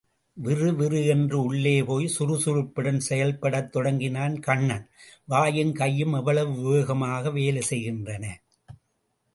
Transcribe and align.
விறுவிறு 0.37 1.05
என்று 1.05 1.37
உள்ளே 1.43 1.83
போய், 1.83 2.07
சுறுசுறுப்புடன் 2.07 2.99
செயல்படத் 2.99 3.69
தொடங்கினான் 3.71 4.39
கண்ணன், 4.39 4.87
வாயும் 5.27 5.73
கையும் 5.73 6.13
எவ்வளவு 6.13 6.55
வேகமாக 6.69 7.31
வேலை 7.31 7.61
செய்கின்றன! 7.61 8.25